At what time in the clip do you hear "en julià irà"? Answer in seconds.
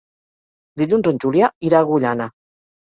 1.13-1.85